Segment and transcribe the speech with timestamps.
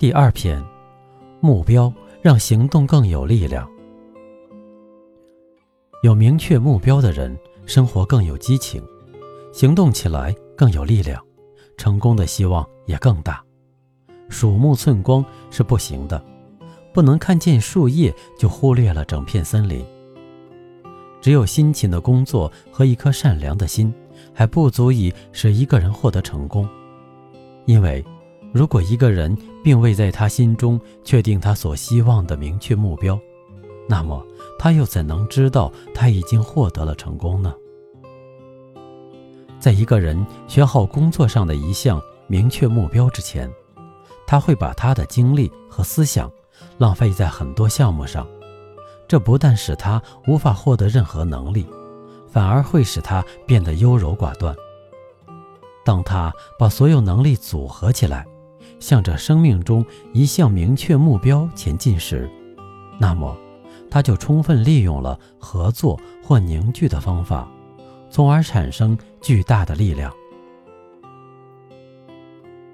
[0.00, 0.64] 第二篇，
[1.40, 3.68] 目标让行动更有力量。
[6.02, 8.82] 有明确目标的人，生活更有激情，
[9.52, 11.22] 行动起来更有力量，
[11.76, 13.44] 成功的希望也更大。
[14.30, 16.24] 鼠目寸光是不行的，
[16.94, 19.84] 不能看见树叶就忽略了整片森林。
[21.20, 23.92] 只有辛勤的工作和一颗善良的心，
[24.32, 26.66] 还不足以使一个人获得成功，
[27.66, 28.02] 因为。
[28.52, 33.18] 如果一个人并未在他心中确定他所希望的明确目标，
[33.88, 34.24] 那么
[34.58, 37.54] 他又怎能知道他已经获得了成功呢？
[39.60, 43.50] 在一个人学好工作上的一项明确目标之前，
[44.26, 46.30] 他会把他的精力和思想
[46.78, 48.26] 浪费在很多项目上，
[49.06, 51.66] 这不但使他无法获得任何能力，
[52.26, 54.54] 反而会使他变得优柔寡断。
[55.84, 58.26] 当他把所有能力组合起来，
[58.80, 62.28] 向着生命中一项明确目标前进时，
[62.98, 63.36] 那么
[63.88, 67.48] 他就充分利用了合作或凝聚的方法，
[68.10, 70.12] 从而产生巨大的力量。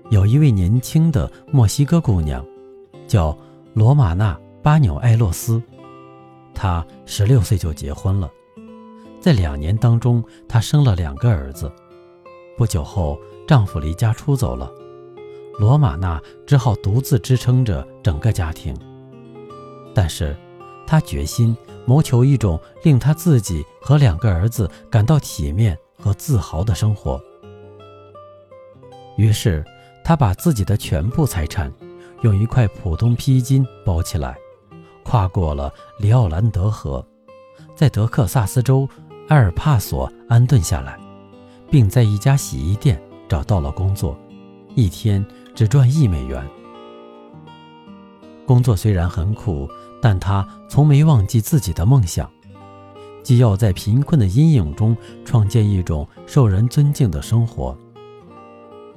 [0.09, 2.45] 有一位年轻的墨西哥姑娘，
[3.09, 3.37] 叫
[3.75, 5.61] 罗马娜·巴纽埃洛斯，
[6.55, 8.31] 她十六岁就结婚了，
[9.21, 11.71] 在两年当中，她生了两个儿子。
[12.57, 13.19] 不久后，
[13.49, 14.71] 丈夫离家出走了。
[15.59, 18.77] 罗马娜只好独自支撑着整个家庭，
[19.95, 20.37] 但是，
[20.87, 21.57] 她决心
[21.87, 27.19] 谋求一种令她自己和两个儿子感到体面和自豪的生活。
[29.17, 29.65] 于是，
[30.05, 31.73] 她把自己的全部财产
[32.21, 34.37] 用一块普通披巾包起来，
[35.05, 37.03] 跨过了里奥兰德河，
[37.75, 38.87] 在德克萨斯州
[39.29, 41.01] 埃尔帕索安顿下来，
[41.71, 44.15] 并在一家洗衣店找到了工作，
[44.75, 45.25] 一天。
[45.57, 46.47] 只赚一美元。
[48.47, 49.67] 工作虽然很苦，
[50.03, 52.31] 但他从没忘记自己的梦想，
[53.23, 57.77] 既要在贫困的阴影中创建一种受人尊敬的生活。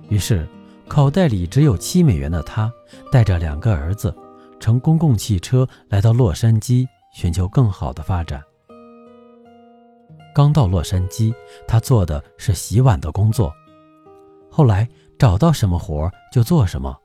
[0.09, 0.45] 于是，
[0.87, 2.69] 口袋里只有七美元的他，
[3.09, 4.13] 带着两个儿子，
[4.59, 8.43] 乘公共汽车来到洛杉矶，寻求更好的发展。
[10.35, 11.33] 刚到洛杉矶，
[11.65, 13.53] 他做的是洗碗的工作，
[14.51, 14.85] 后来。
[15.19, 16.97] 找到什么活就做什么，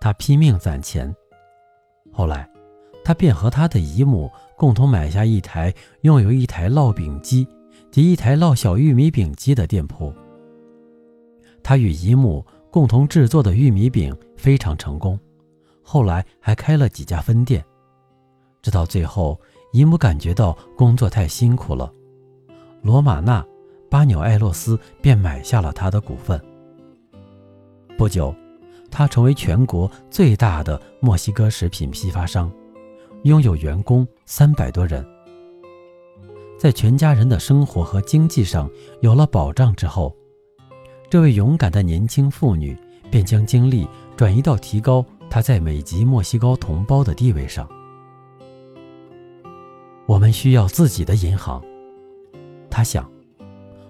[0.00, 1.12] 他拼命攒钱。
[2.12, 2.48] 后来，
[3.04, 7.44] 他便和他的姨母共同买下一台拥有一台烙饼机
[7.90, 10.14] 及一台烙小玉米饼机的店铺。
[11.60, 15.18] 他与姨母共同制作的玉米饼非常成功，
[15.82, 17.64] 后来还开了几家分店。
[18.62, 19.40] 直到最后，
[19.72, 21.92] 姨母感觉到工作太辛苦了，
[22.80, 23.42] 罗马娜·
[23.90, 26.40] 巴纽埃洛斯便买下了他的股份。
[28.00, 28.34] 不久，
[28.90, 32.50] 他成为全国最大的墨西哥食品批发商，
[33.24, 35.06] 拥有员工三百多人。
[36.58, 38.70] 在全家人的生活和经济上
[39.02, 40.16] 有了保障之后，
[41.10, 42.74] 这位勇敢的年轻妇女
[43.10, 43.86] 便将精力
[44.16, 47.68] 转移到提高她在美籍墨西哥同胞的地位上。
[50.06, 51.62] 我们需要自己的银行，
[52.70, 53.06] 他想。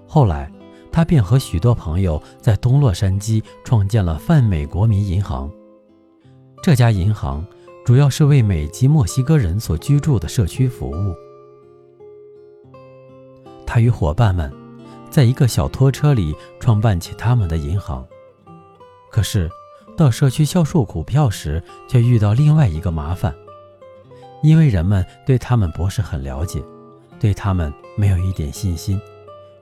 [0.04, 0.50] 后来。
[0.92, 5.50] 他便和许多朋友在东洛杉矶创建了泛美国民银行。
[6.62, 7.46] 这家银行
[7.84, 11.14] 主要是为美籍墨西哥人所居住的社区服务。
[13.66, 14.52] 他与伙伴们
[15.08, 18.06] 在一个小拖车里创办起他们的银行。
[19.10, 19.48] 可是，
[19.96, 23.34] 到社区销售股票时，却遇到另外一个麻烦，
[24.42, 26.62] 因为人们对他们不是很了解，
[27.18, 29.00] 对他们没有一点信心，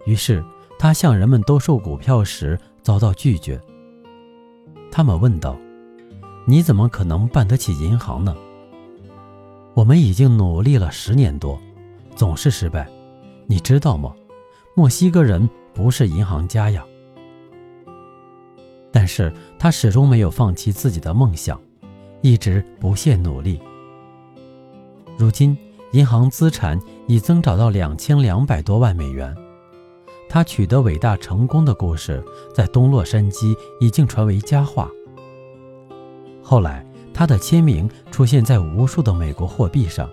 [0.04, 0.44] 于是。
[0.78, 3.60] 他向人们兜售股票时遭到拒绝。
[4.90, 5.56] 他们问道
[6.46, 8.36] ：“你怎么可能办得起银行呢？”
[9.74, 11.60] 我们已经努力了十年多，
[12.16, 12.88] 总是失败。
[13.46, 14.14] 你知道吗？
[14.74, 16.84] 墨西哥人不是银行家呀。
[18.90, 21.60] 但是他始终没有放弃自己的梦想，
[22.22, 23.60] 一直不懈努力。
[25.16, 25.56] 如今，
[25.92, 29.36] 银行资产已增长到两千两百多万美元。
[30.28, 32.22] 他取得伟大成功的故事
[32.54, 34.90] 在东洛杉矶已经传为佳话。
[36.42, 40.08] 后来，他的签名出现在无数的美国货币上，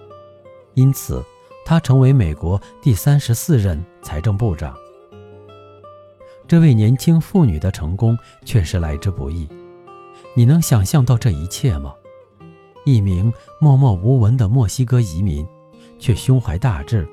[0.73, 1.23] 因此
[1.65, 4.75] 他成为美国第三十四任财政部长。
[6.47, 9.47] 这位年轻妇女的成功确实来之不易。
[10.35, 11.93] 你能想象到这一切吗？
[12.85, 15.47] 一名默默无闻的墨西哥移民，
[15.97, 17.07] 却胸怀大志，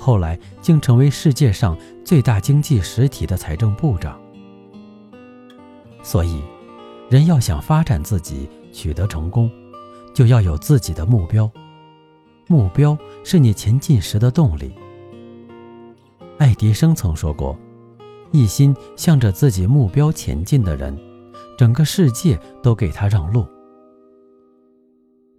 [0.00, 4.18] 后来竟成为世界上最大经济实体的财政部长。
[6.02, 6.42] 所以，
[7.10, 9.50] 人要想发展自己、取得成功，
[10.14, 11.48] 就要有自己的目标。
[12.48, 14.72] 目标是你前进时的动力。
[16.38, 17.54] 爱迪生曾说过。
[18.32, 20.96] 一心向着自己目标前进的人，
[21.58, 23.44] 整个世界都给他让路。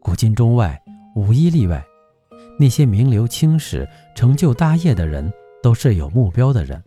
[0.01, 0.77] 古今中外
[1.15, 1.81] 无一例外，
[2.59, 5.31] 那些名留青史、成就大业的人，
[5.61, 6.81] 都是有目标的人。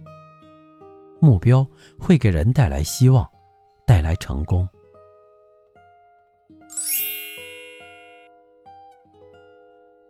[1.20, 1.66] 目标
[1.98, 3.28] 会给人带来希望，
[3.86, 4.68] 带来成功。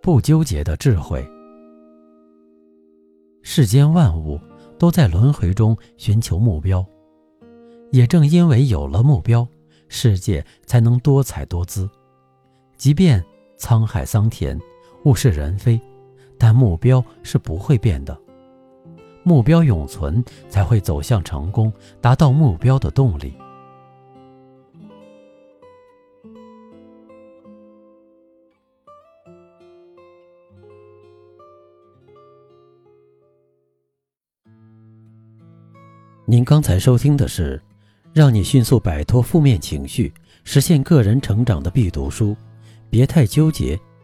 [0.02, 1.26] 不纠结的智慧，
[3.42, 4.40] 世间万物。
[4.76, 6.84] 都在轮回中寻求目标，
[7.92, 9.46] 也正因为有了目标，
[9.88, 11.88] 世界才能多彩多姿。
[12.76, 13.24] 即便
[13.56, 14.60] 沧海桑田、
[15.04, 15.80] 物是人非，
[16.38, 18.18] 但目标是不会变的。
[19.22, 23.34] 目标永存，才会走向成功，达到目标的动力。
[36.26, 37.62] 您刚才收听的是，
[38.12, 40.12] 让你迅速摆脱负面情绪，
[40.42, 42.34] 实现个人成长的必读书。
[42.88, 43.78] 别太纠结，